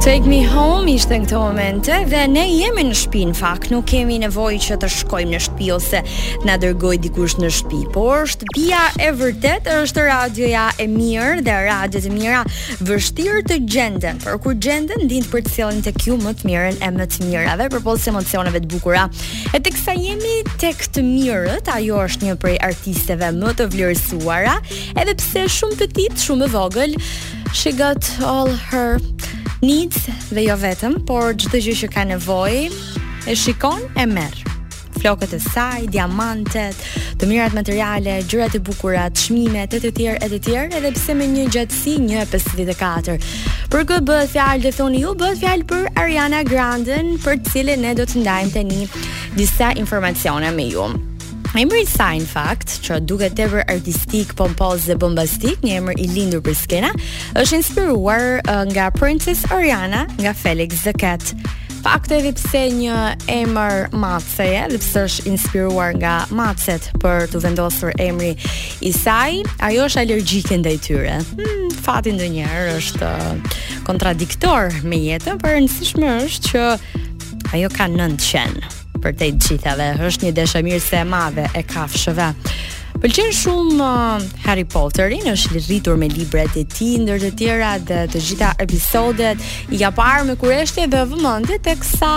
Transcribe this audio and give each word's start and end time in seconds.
Take 0.00 0.24
me 0.24 0.38
home 0.48 0.88
ishte 0.88 1.12
në 1.12 1.26
këto 1.26 1.36
momente 1.42 1.96
dhe 2.08 2.22
ne 2.32 2.46
jemi 2.48 2.86
në 2.88 2.94
shtëpi 2.96 3.20
në 3.28 3.34
fakt, 3.36 3.66
nuk 3.70 3.84
kemi 3.90 4.14
nevojë 4.22 4.60
që 4.66 4.76
të 4.80 4.88
shkojmë 4.94 5.34
në 5.34 5.40
shtëpi 5.44 5.66
ose 5.74 5.98
na 6.48 6.54
dërgoj 6.62 6.94
dikush 7.04 7.34
në 7.36 7.50
shtëpi. 7.58 7.80
Por 7.92 8.24
shtëpia 8.32 8.78
e 8.96 9.10
vërtet 9.20 9.66
është 9.74 10.04
radioja 10.08 10.62
e 10.80 10.86
mirë 10.88 11.44
dhe 11.44 11.56
radiot 11.66 12.06
e 12.08 12.12
mira 12.14 12.38
vështirë 12.88 13.42
të 13.50 13.58
gjenden. 13.74 14.22
Por 14.24 14.38
kur 14.46 14.56
gjenden, 14.56 15.04
ndin 15.04 15.26
për 15.28 15.44
të 15.44 15.52
cilën 15.58 15.84
tek 15.84 16.00
ju 16.08 16.16
më 16.24 16.32
të 16.40 16.48
mirën 16.48 16.80
e 16.86 16.90
më 16.96 17.08
të 17.18 17.28
mirave, 17.28 17.66
përpoz 17.76 18.06
emocioneve 18.08 18.62
të 18.64 18.70
bukura. 18.72 19.02
E 19.52 19.60
tek 19.60 19.76
sa 19.82 19.92
jemi 20.00 20.38
tek 20.62 20.80
të 20.94 21.04
mirët, 21.04 21.68
ajo 21.76 22.00
është 22.06 22.30
një 22.30 22.38
prej 22.40 22.56
artisteve 22.70 23.28
më 23.36 23.52
të 23.60 23.68
vlerësuara, 23.76 24.56
edhe 24.96 25.16
pse 25.20 25.44
shumë 25.58 25.80
petit, 25.84 26.16
shumë 26.24 26.48
vogël. 26.56 26.96
She 27.52 27.72
got 27.74 28.06
all 28.22 28.48
her 28.70 28.96
Nic 29.60 29.92
dhe 30.32 30.40
jo 30.46 30.54
vetëm, 30.56 30.94
por 31.04 31.34
çdo 31.36 31.58
gjë 31.60 31.72
që 31.82 31.88
ka 31.92 32.06
nevojë 32.08 32.62
e 33.28 33.34
shikon 33.36 33.82
e 34.00 34.06
merr. 34.08 34.38
Flokët 34.96 35.34
e 35.36 35.40
saj, 35.44 35.84
diamantet, 35.92 36.80
të 37.20 37.28
mirat 37.28 37.52
materiale, 37.56 38.14
gjërat 38.24 38.56
e 38.56 38.62
bukura, 38.64 39.04
çmimet 39.12 39.76
e 39.76 39.82
të 39.84 39.90
tjerë 39.98 40.22
e 40.24 40.30
të 40.32 40.38
tjerë, 40.46 40.70
edhe 40.80 40.94
pse 40.96 41.14
me 41.18 41.28
një 41.34 41.44
gjatësi 41.52 41.98
1.54. 42.08 43.18
Për 43.72 43.84
këtë 43.92 44.08
bëhet 44.08 44.32
fjalë 44.32 44.64
dhe 44.64 44.74
thoni 44.80 45.04
ju 45.04 45.12
bëhet 45.20 45.44
fjalë 45.44 45.68
për 45.74 45.92
Ariana 46.06 46.40
Grande, 46.48 47.02
për 47.24 47.42
cilën 47.52 47.84
ne 47.84 47.92
do 48.00 48.08
të 48.08 48.24
ndajmë 48.24 48.56
tani 48.56 48.82
disa 49.36 49.74
informacione 49.76 50.56
me 50.56 50.70
ju. 50.72 50.88
Emri 51.58 51.82
saj 51.84 52.20
në 52.22 52.28
fakt, 52.30 52.72
që 52.86 53.00
duket 53.10 53.40
vërë 53.40 53.64
artistik, 53.72 54.36
pompoz 54.38 54.84
dhe 54.86 54.94
bombastik, 55.02 55.58
një 55.66 55.80
emër 55.80 55.98
i 55.98 56.06
lindur 56.12 56.44
për 56.46 56.54
skena, 56.56 56.90
është 57.40 57.58
inspiruar 57.58 58.22
uh, 58.46 58.60
nga 58.70 58.86
Princess 58.94 59.42
Ariana 59.52 60.04
nga 60.20 60.30
Felix 60.32 60.84
the 60.86 60.94
Cat. 60.94 61.32
Fakt 61.82 62.12
edhe 62.14 62.30
pse 62.38 62.62
një 62.78 63.00
emër 63.42 63.88
matseje, 63.90 64.62
dhe 64.70 64.78
pse 64.78 65.02
është 65.08 65.26
inspiruar 65.32 65.98
nga 65.98 66.14
matëset 66.30 66.92
për 67.02 67.26
të 67.34 67.42
vendosur 67.44 67.92
emri 68.00 68.32
i 68.86 68.94
saj, 68.94 69.42
ajo 69.68 69.88
është 69.90 70.04
alergjike 70.06 70.60
ndaj 70.62 70.78
tyre. 70.86 71.18
Hmm, 71.34 71.70
fati 71.82 72.14
ndonjëherë 72.14 72.76
është 72.78 73.08
uh, 73.10 73.62
kontradiktor 73.90 74.70
me 74.86 75.02
jetën, 75.10 75.42
por 75.42 75.50
e 75.56 75.58
rëndësishme 75.58 76.16
është 76.20 76.52
që 76.52 76.68
ajo 77.58 77.74
ka 77.80 77.90
9 77.90 78.20
qenë 78.22 78.76
për 79.04 79.16
te 79.20 79.28
gjithave. 79.38 79.90
Është 80.06 80.28
një 80.28 80.34
dëshamirë 80.40 80.82
se 80.84 81.02
madhe 81.08 81.46
e 81.56 81.64
kafshëve. 81.66 82.30
Pëlqen 83.00 83.30
shumë 83.32 83.76
uh, 83.86 84.24
Harry 84.44 84.64
Potterin, 84.68 85.22
është 85.30 85.54
rritur 85.68 85.96
me 85.96 86.08
libret 86.10 86.56
e 86.58 86.64
tij 86.68 86.98
ndër 87.00 87.20
të 87.22 87.28
tjera 87.38 87.70
dhe 87.86 88.00
të 88.12 88.20
gjitha 88.26 88.50
episodet 88.60 89.44
i 89.72 89.78
ja 89.80 89.92
parë 89.94 90.26
me 90.28 90.34
kureshte 90.40 90.84
dhe 90.92 91.04
vëmendje 91.12 91.60
teksa 91.64 92.10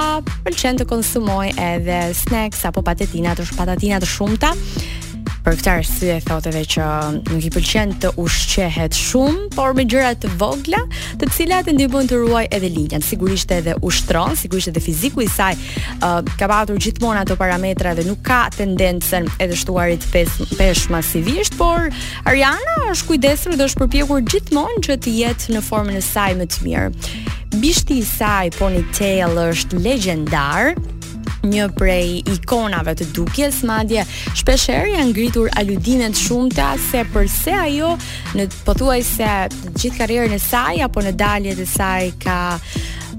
pëlqen 0.43 0.81
të 0.81 0.87
konsumoj 0.89 1.53
edhe 1.69 2.01
snacks 2.17 2.65
apo 2.67 2.83
patatina, 2.83 3.35
të 3.37 3.47
shpatatina 3.53 4.01
të 4.03 4.09
shumta 4.15 4.51
për 5.43 5.57
këtë 5.59 5.71
arsye 5.73 6.13
thotë 6.23 6.51
edhe 6.53 6.61
që 6.73 6.85
nuk 7.29 7.45
i 7.45 7.49
pëlqen 7.51 7.91
të 8.03 8.11
ushqehet 8.23 8.95
shumë, 8.95 9.49
por 9.57 9.73
me 9.77 9.83
gjëra 9.89 10.13
të 10.23 10.29
vogla, 10.39 10.79
të 11.19 11.27
cilat 11.35 11.67
ndihmojnë 11.73 12.09
të 12.11 12.19
ruaj 12.21 12.45
edhe 12.57 12.69
linjën, 12.77 13.03
sigurisht 13.03 13.51
edhe 13.57 13.75
ushtron, 13.85 14.37
sigurisht 14.39 14.71
edhe 14.71 14.83
fiziku 14.85 15.25
i 15.25 15.27
saj 15.33 15.57
uh, 15.57 16.21
ka 16.39 16.47
pasur 16.53 16.79
gjithmonë 16.85 17.23
ato 17.25 17.35
parametra 17.39 17.91
dhe 17.97 18.05
nuk 18.07 18.23
ka 18.25 18.39
tendencën 18.55 19.27
e 19.43 19.49
të 19.51 19.59
shtuarit 19.65 20.07
pesh, 20.13 20.87
masivisht, 20.93 21.57
por 21.59 21.89
Ariana 22.29 22.79
është 22.93 23.11
kujdesur 23.11 23.59
dhe 23.59 23.67
është 23.67 23.83
përpjekur 23.83 24.23
gjithmonë 24.31 24.85
që 24.87 24.99
të 25.03 25.17
jetë 25.19 25.57
në 25.57 25.65
formën 25.67 25.99
e 25.99 26.05
saj 26.09 26.31
më 26.39 26.49
të 26.55 26.63
mirë. 26.67 26.87
Bishti 27.59 27.99
i 28.01 28.07
saj 28.09 28.53
Ponytail 28.57 29.35
është 29.51 29.79
legjendar, 29.85 30.77
një 31.43 31.67
prej 31.75 32.21
ikonave 32.27 32.93
të 32.95 33.09
dukjes, 33.15 33.61
madje 33.67 34.03
shpeshherë 34.39 34.93
janë 34.95 35.09
ngritur 35.11 35.49
aludimet 35.59 36.15
shumëta 36.17 36.71
se 36.89 37.03
përse 37.13 37.55
ajo 37.65 37.91
në 38.37 38.47
pothuajse 38.67 39.31
gjithë 39.51 39.95
karrierën 39.99 40.35
e 40.37 40.41
saj 40.47 40.79
apo 40.87 41.03
në 41.03 41.15
daljet 41.19 41.59
e 41.59 41.67
saj 41.69 42.11
ka 42.23 42.37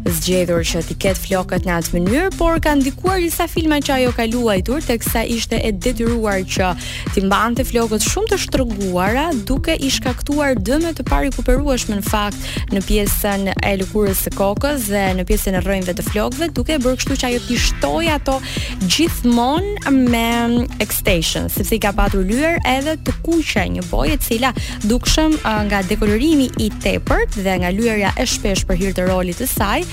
zgjedhur 0.04 0.62
që 0.66 0.82
ti 0.88 0.96
ketë 1.04 1.20
flokët 1.22 1.66
në 1.68 1.76
atë 1.78 1.94
mënyrë, 1.96 2.30
por 2.38 2.58
ka 2.62 2.74
ndikuar 2.76 3.20
disa 3.22 3.46
filma 3.50 3.78
që 3.84 3.94
ajo 3.98 4.12
ka 4.16 4.26
luajtur, 4.30 4.82
teksa 4.86 5.22
ishte 5.30 5.58
e 5.64 5.70
detyruar 5.72 6.42
që 6.54 6.70
ti 7.14 7.22
mbante 7.24 7.64
flokët 7.68 8.04
shumë 8.06 8.32
të 8.32 8.38
shtrëguara 8.44 9.26
duke 9.48 9.76
i 9.86 9.90
shkaktuar 9.92 10.58
dëme 10.64 10.94
të 10.98 11.06
parikuperueshme 11.08 12.00
në 12.00 12.06
fakt 12.08 12.74
në 12.74 12.82
pjesën 12.88 13.48
e 13.54 13.74
lëkurës 13.82 14.24
së 14.26 14.34
kokës 14.38 14.88
dhe 14.92 15.04
në 15.20 15.26
pjesën 15.28 15.58
e 15.58 15.62
rrënjëve 15.64 15.96
të 16.00 16.06
flokëve, 16.08 16.50
duke 16.56 16.78
bërë 16.84 17.00
kështu 17.02 17.18
që 17.22 17.30
ajo 17.30 17.42
ti 17.48 17.58
shtoi 17.66 18.10
ato 18.14 18.38
gjithmonë 18.84 19.94
me 19.94 20.64
extension, 20.84 21.48
sepse 21.52 21.76
i 21.76 21.80
ka 21.82 21.94
patur 21.96 22.24
lyer 22.26 22.58
edhe 22.68 22.96
të 23.06 23.16
kuqe 23.24 23.66
një 23.76 23.84
bojë, 23.90 24.16
e 24.16 24.20
cila 24.24 24.52
dukshëm 24.90 25.38
nga 25.68 25.82
dekolorimi 25.88 26.50
i 26.64 26.68
tepërt 26.82 27.38
dhe 27.44 27.56
nga 27.62 27.70
lyerja 27.74 28.12
e 28.20 28.26
shpesh 28.28 28.64
për 28.68 28.80
hir 28.80 28.94
të 28.96 29.08
rolit 29.10 29.38
të 29.40 29.46
saj, 29.50 29.83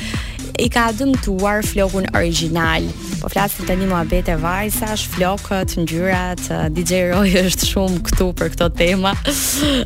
i 0.62 0.68
ka 0.70 0.92
dëmtuar 0.94 1.64
flokun 1.66 2.06
original. 2.16 2.86
Po 3.22 3.30
flasim 3.32 3.66
tani 3.68 3.86
me 3.88 3.96
Abete 3.98 4.36
Vajsa, 4.38 4.92
flokët, 4.98 5.74
ngjyrat, 5.80 6.44
DJ 6.76 7.02
Roy 7.14 7.34
është 7.42 7.70
shumë 7.72 8.02
këtu 8.10 8.28
për 8.38 8.52
këtë 8.56 8.68
temë. 8.80 9.14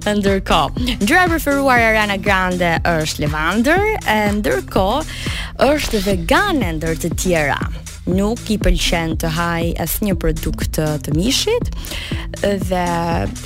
Ndërkohë, 0.20 0.86
ngjyra 1.04 1.24
e 1.24 1.32
preferuar 1.38 1.84
e 1.84 1.88
Ariana 1.92 2.18
Grande 2.20 2.74
është 2.96 3.26
lavender, 3.28 3.86
ndërkohë 4.06 5.04
është 5.72 6.04
vegane 6.10 6.74
ndër 6.80 7.02
të 7.04 7.14
tjera 7.22 7.60
nuk 8.06 8.40
i 8.54 8.58
pëlqen 8.62 9.16
të 9.22 9.30
haj 9.34 9.64
asnjë 9.82 10.14
produkt 10.22 10.78
të 10.78 11.14
mishit 11.16 11.72
dhe 12.42 12.84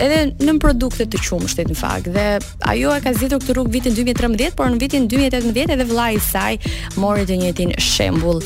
edhe 0.04 0.18
në 0.44 0.56
produkte 0.60 1.06
të 1.08 1.22
qumështit 1.28 1.72
në 1.72 1.78
fakt 1.80 2.10
dhe 2.16 2.26
ajo 2.72 2.92
e 2.96 3.00
ka 3.06 3.14
zgjedhur 3.16 3.40
këtë 3.44 3.56
rrugë 3.56 3.76
vitin 3.78 3.96
2013 4.02 4.56
por 4.60 4.74
në 4.74 4.82
vitin 4.82 5.08
2018 5.12 5.76
edhe 5.78 5.88
vëllai 5.94 6.10
i 6.18 6.20
saj 6.28 6.52
mori 7.00 7.24
të 7.30 7.40
njëjtin 7.44 7.76
shembull 7.82 8.44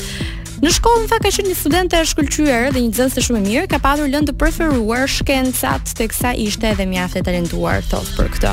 Në 0.62 0.70
shkollë 0.70 1.00
më 1.02 1.08
tha 1.10 1.16
ka 1.20 1.30
qenë 1.34 1.50
një 1.50 1.54
student 1.58 1.94
e 1.98 2.04
shkëlqyer 2.08 2.68
dhe 2.72 2.84
një 2.84 2.92
të 3.10 3.20
shumë 3.26 3.40
e 3.40 3.42
mirë, 3.46 3.64
ka 3.72 3.80
pasur 3.84 4.06
lëndë 4.08 4.30
të 4.30 4.34
preferuar 4.40 5.10
shkencat 5.10 5.92
teksa 5.98 6.30
ishte 6.40 6.70
edhe 6.70 6.86
mjaft 6.88 7.18
talentuar 7.26 7.82
thot 7.90 8.08
për 8.16 8.30
këtë. 8.38 8.52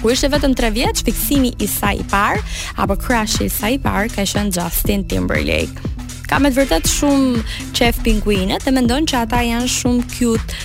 Ku 0.00 0.14
ishte 0.14 0.30
vetëm 0.32 0.54
3 0.56 0.70
vjeç, 0.78 1.02
fiksimi 1.04 1.52
i 1.60 1.68
saj 1.68 1.98
i 2.00 2.06
parë 2.14 2.40
apo 2.80 2.96
crush 2.96 3.42
i 3.44 3.50
saj 3.52 3.76
i 3.76 3.82
parë 3.82 4.14
ka 4.14 4.24
qenë 4.24 4.56
Justin 4.56 5.04
Timberlake 5.10 5.92
ka 6.28 6.38
me 6.44 6.50
të 6.52 6.60
vërtet 6.60 6.88
shumë 6.92 7.42
qef 7.76 7.98
pinguinët 8.04 8.66
dhe 8.66 8.72
mendon 8.76 9.06
që 9.08 9.22
ata 9.24 9.40
janë 9.46 9.68
shumë 9.72 10.04
cute. 10.12 10.56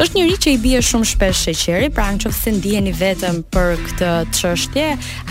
Është 0.00 0.16
njëri 0.18 0.36
që 0.42 0.54
i 0.54 0.58
bie 0.62 0.78
shumë 0.82 1.06
shpesh 1.12 1.42
sheqeri, 1.46 1.90
pra 1.94 2.08
në 2.16 2.24
qofë 2.24 2.38
se 2.40 2.52
ndjeni 2.56 2.94
vetëm 2.98 3.38
për 3.54 3.76
këtë 3.86 4.10
të 4.30 4.40
shështje, 4.40 4.86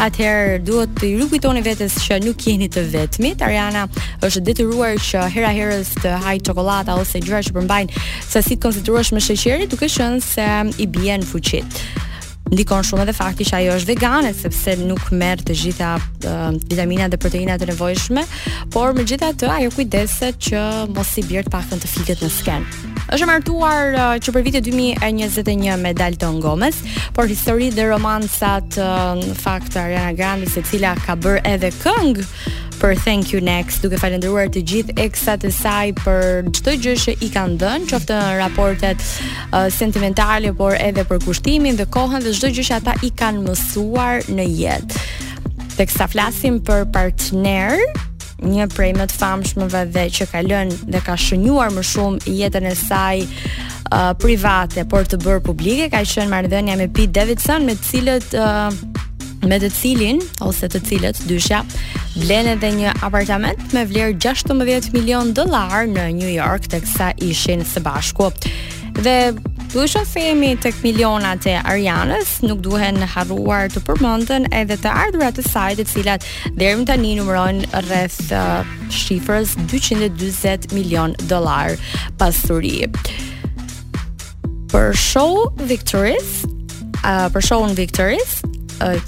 atëherë 0.05 0.59
duhet 0.67 0.93
të 0.99 1.07
i 1.09 1.15
rukujtoni 1.23 1.63
vetës 1.65 1.97
që 2.05 2.19
nuk 2.23 2.45
jeni 2.47 2.69
të 2.71 2.85
vetëmi. 2.93 3.33
Ariana 3.47 3.85
është 4.23 4.43
detyruar 4.51 4.93
që 5.09 5.25
hera 5.35 5.49
herës 5.59 5.91
të 5.99 6.13
hajtë 6.27 6.51
qokolata 6.51 6.95
ose 7.01 7.19
gjyra 7.25 7.43
që 7.49 7.57
përmbajnë 7.57 8.05
se 8.31 8.43
si 8.47 8.55
të 8.55 8.63
konsiturash 8.69 9.11
me 9.17 9.23
sheqeri, 9.27 9.67
duke 9.73 9.91
shënë 9.97 10.23
se 10.31 10.47
i 10.77 10.87
bie 10.95 11.19
në 11.19 11.27
fuqit 11.33 11.83
ndikon 12.51 12.83
shumë 12.83 13.05
edhe 13.05 13.13
fakti 13.15 13.45
që 13.47 13.55
ajo 13.61 13.75
është 13.79 13.87
vegane 13.93 14.31
sepse 14.35 14.73
nuk 14.83 15.05
merr 15.15 15.39
të 15.47 15.55
gjitha 15.55 15.91
uh, 15.97 16.39
vitaminat 16.67 17.13
dhe 17.13 17.19
proteinat 17.23 17.61
të 17.63 17.69
nevojshme, 17.71 18.25
por 18.75 18.91
megjithatë 18.97 19.47
ajo 19.55 19.71
kujdeset 19.77 20.37
që 20.49 20.63
mos 20.97 21.13
i 21.21 21.23
bjerë 21.29 21.47
të 21.47 21.53
paktën 21.55 21.83
të 21.85 21.91
fitet 21.93 22.23
në 22.25 22.31
sken. 22.35 22.65
Është 23.15 23.29
martuar 23.29 23.95
uh, 23.95 24.15
që 24.23 24.33
për 24.35 24.45
vitin 24.49 24.65
2021 24.67 25.79
me 25.85 25.93
Dalton 25.97 26.41
Gomez, 26.43 26.81
por 27.15 27.31
histori 27.31 27.71
dhe 27.75 27.87
romancat 27.93 28.75
uh, 28.81 29.13
në 29.23 29.37
fakt 29.39 29.79
Ariana 29.85 30.11
Grande, 30.19 30.51
se 30.51 30.63
cila 30.67 30.97
ka 31.05 31.15
bërë 31.15 31.45
edhe 31.55 31.71
këngë 31.79 32.27
për 32.81 32.95
Thank 33.05 33.29
You 33.33 33.39
Next, 33.45 33.83
duke 33.85 33.97
falendëruar 34.01 34.47
të 34.51 34.61
gjithë 34.69 34.93
eksat 35.03 35.43
të 35.45 35.49
saj 35.53 35.91
për 36.01 36.47
çdo 36.57 36.73
gjë 36.81 36.93
që 37.03 37.13
i 37.21 37.27
kanë 37.33 37.57
dhënë, 37.61 37.89
qoftë 37.91 38.15
në 38.17 38.31
raportet 38.39 39.03
uh, 39.03 39.67
sentimentale 39.71 40.49
por 40.57 40.73
edhe 40.81 41.03
për 41.07 41.21
kushtimin 41.27 41.77
dhe 41.79 41.85
kohën 41.93 42.25
dhe 42.25 42.33
çdo 42.39 42.49
gjë 42.57 42.65
që 42.71 42.79
ata 42.79 42.95
i 43.05 43.11
kanë 43.21 43.43
mësuar 43.45 44.25
në 44.33 44.47
jetë. 44.63 45.03
Teksa 45.77 46.07
flasim 46.11 46.57
për 46.67 46.87
partner 46.95 47.77
Një 48.41 48.65
prej 48.73 48.89
më 48.97 49.05
të 49.09 49.17
famshmëve 49.21 49.83
dhe 49.93 50.07
që 50.15 50.25
ka 50.31 50.39
lënë 50.41 50.89
dhe 50.95 51.01
ka 51.05 51.13
shënjuar 51.25 51.69
më 51.75 51.83
shumë 51.91 52.31
jetën 52.39 52.65
e 52.65 52.73
saj 52.79 53.19
uh, 53.29 54.09
private, 54.17 54.87
por 54.89 55.05
të 55.05 55.19
bërë 55.21 55.43
publike, 55.45 55.91
ka 55.93 56.01
qenë 56.15 56.33
marrëdhënia 56.33 56.79
me 56.81 56.89
Pete 56.89 57.13
Davidson, 57.19 57.69
me 57.69 57.77
të 57.77 57.89
cilët 57.91 58.33
uh, 58.41 58.71
me 59.49 59.57
të 59.61 59.69
cilin 59.73 60.19
ose 60.45 60.67
të 60.69 60.81
cilët 60.87 61.21
dyshja 61.29 61.61
blen 62.15 62.47
edhe 62.53 62.69
një 62.77 62.91
apartament 63.07 63.61
me 63.75 63.83
vlerë 63.89 64.17
16 64.21 64.91
milion 64.93 65.31
dollar 65.37 65.87
në 65.89 66.05
New 66.19 66.29
York 66.29 66.67
teksa 66.69 67.11
ishin 67.25 67.63
së 67.65 67.83
bashku. 67.85 68.31
Dhe 69.01 69.33
Duhet 69.71 69.87
të 69.95 70.03
shohim 70.03 70.41
tek 70.59 70.75
milionat 70.83 71.45
e 71.47 71.53
Arianës, 71.61 72.41
nuk 72.43 72.59
duhen 72.59 72.97
harruar 73.07 73.69
të 73.71 73.79
përmëndën 73.87 74.49
edhe 74.51 74.75
të 74.83 74.89
ardhurat 74.91 75.39
e 75.39 75.45
saj, 75.47 75.77
të 75.79 75.85
cilat 75.87 76.25
deri 76.59 76.81
më 76.81 76.87
tani 76.89 77.13
numërojnë 77.21 77.69
rreth 77.85 78.19
uh, 78.35 78.67
shifrës 78.91 79.53
240 79.71 80.75
milion 80.75 81.15
dollar 81.31 81.79
pasuri. 82.19 82.81
Për 84.73 84.91
show 84.91 85.47
Victories, 85.63 86.41
uh, 87.05 87.31
për 87.31 87.47
në 87.71 87.75
Victories, 87.79 88.41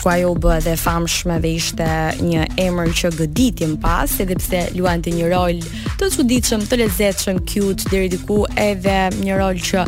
ku 0.01 0.09
ajo 0.09 0.29
u 0.33 0.35
bë 0.37 0.51
edhe 0.59 0.73
famshme 0.77 1.39
dhe 1.41 1.49
ishte 1.57 1.87
një 2.27 2.43
emër 2.65 2.91
që 2.99 3.09
gëditim 3.17 3.73
pas, 3.81 4.11
edhe 4.21 4.37
pse 4.37 4.61
luante 4.77 5.09
një 5.13 5.29
rol 5.33 5.57
të 5.97 6.09
çuditshëm, 6.15 6.65
të 6.69 6.79
lezetshëm, 6.83 7.39
cute 7.49 7.87
deri 7.89 8.09
diku 8.13 8.43
edhe 8.59 8.97
një 9.23 9.37
rol 9.39 9.57
që 9.69 9.85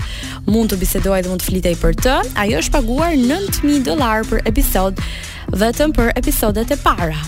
mund 0.49 0.73
të 0.73 0.79
bisedoj 0.81 1.21
dhe 1.25 1.29
mund 1.33 1.43
të 1.43 1.49
flitej 1.51 1.75
për 1.83 1.97
të. 2.01 2.17
Ajo 2.43 2.61
është 2.63 2.73
paguar 2.79 3.13
9000 3.17 3.83
dollar 3.85 4.25
për 4.29 4.41
episod, 4.51 5.01
vetëm 5.53 5.93
për 5.97 6.13
episodet 6.21 6.73
e 6.73 6.79
para. 6.85 7.19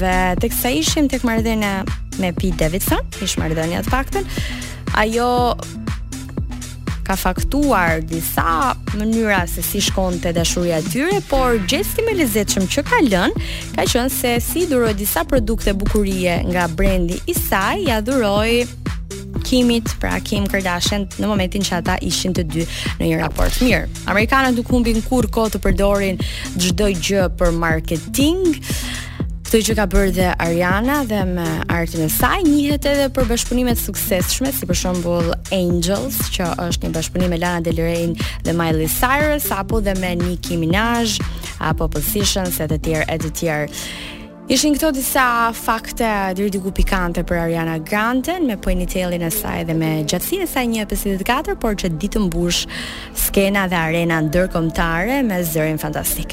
Dhe 0.00 0.16
tek 0.42 0.54
sa 0.56 0.70
ishim 0.72 1.10
tek 1.12 1.26
marrëdhënia 1.26 1.80
me 2.22 2.30
Pete 2.38 2.60
Davidson, 2.62 3.02
ishim 3.24 3.42
marrëdhënia 3.44 3.82
të 3.86 3.92
paktën, 3.94 4.30
ajo 5.02 5.28
ka 7.04 7.14
faktuar 7.20 8.00
disa 8.08 8.72
mënyra 8.96 9.44
se 9.48 9.62
si 9.62 9.80
shkonte 9.80 10.32
dashuria 10.32 10.80
e 10.80 10.84
tyre, 10.88 11.18
por 11.28 11.58
gjesti 11.68 12.04
më 12.08 12.16
lezetshëm 12.22 12.66
që 12.74 12.84
ka 12.88 13.02
lën, 13.10 13.36
ka 13.76 13.84
qenë 13.84 14.12
se 14.14 14.32
si 14.44 14.64
duroj 14.70 14.94
disa 14.96 15.22
produkte 15.28 15.76
bukurie 15.76 16.40
nga 16.48 16.64
brendi 16.72 17.20
i 17.28 17.36
saj, 17.36 17.84
ja 17.88 18.00
duroj 18.00 18.64
Kimit, 19.44 19.90
pra 20.00 20.16
Kim 20.24 20.46
Kardashian 20.48 21.02
në 21.20 21.28
momentin 21.28 21.62
që 21.66 21.74
ata 21.82 21.96
ishin 22.06 22.32
të 22.34 22.42
dy 22.50 22.62
në 22.96 23.08
një 23.10 23.16
raport 23.20 23.58
mirë. 23.60 23.84
Amerikanët 24.08 24.56
nuk 24.56 24.70
humbin 24.72 25.02
kur 25.04 25.26
kohë 25.34 25.52
të 25.56 25.60
përdorin 25.66 26.22
çdo 26.62 26.88
gjë 26.94 27.26
për 27.38 27.52
marketing 27.52 28.54
këtë 29.54 29.68
që 29.68 29.74
ka 29.78 29.84
bërë 29.86 30.12
dhe 30.16 30.24
Ariana 30.42 30.94
dhe 31.06 31.18
me 31.28 31.44
artin 31.70 32.02
e 32.02 32.08
saj 32.10 32.40
njihet 32.42 32.88
edhe 32.90 33.04
për 33.14 33.28
bashkëpunime 33.30 33.76
të 33.76 33.80
suksesshme 33.84 34.50
si 34.50 34.66
për 34.66 34.78
shembull 34.80 35.28
Angels 35.54 36.16
që 36.34 36.48
është 36.64 36.88
një 36.88 36.94
bashkëpunim 36.96 37.30
me 37.30 37.38
Lana 37.38 37.62
Del 37.68 37.78
Rey 37.78 38.08
dhe 38.48 38.54
Miley 38.58 38.90
Cyrus 38.90 39.46
apo 39.54 39.78
dhe 39.86 39.94
me 40.02 40.10
Nicki 40.18 40.58
Minaj 40.58 41.20
apo 41.70 41.86
Positions 41.86 42.58
e 42.58 42.66
të 42.74 42.80
tjerë 42.88 43.06
e 43.14 43.18
të 43.22 43.30
tjerë. 43.40 43.84
Ishin 44.56 44.74
këto 44.74 44.90
disa 44.98 45.26
fakte 45.56 46.10
deri 46.34 46.50
diku 46.56 46.74
pikante 46.76 47.22
për 47.24 47.44
Ariana 47.46 47.78
Grande 47.80 48.40
me 48.44 48.58
ponytailin 48.64 49.22
e 49.22 49.30
saj 49.36 49.68
dhe 49.70 49.78
me 49.78 50.00
gjatësinë 50.02 50.48
e 50.48 50.52
saj 50.56 50.66
1.54, 50.82 51.54
por 51.62 51.78
që 51.80 51.94
ditë 51.94 52.26
mbush 52.26 52.64
skena 53.28 53.68
dhe 53.70 53.78
arena 53.86 54.18
ndërkombëtare 54.26 55.22
me 55.30 55.38
zërin 55.46 55.78
fantastik. 55.86 56.32